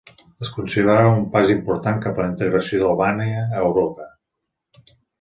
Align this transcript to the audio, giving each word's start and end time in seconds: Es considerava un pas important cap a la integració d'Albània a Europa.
Es 0.45 0.49
considerava 0.53 1.11
un 1.17 1.21
pas 1.35 1.53
important 1.57 2.01
cap 2.07 2.19
a 2.19 2.25
la 2.25 2.33
integració 2.33 2.83
d'Albània 2.85 3.47
a 3.47 3.65
Europa. 3.71 4.13